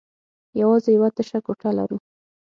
[0.59, 1.97] يواځې يوه تشه کوټه لرو.